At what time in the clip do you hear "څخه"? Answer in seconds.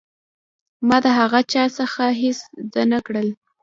1.77-2.03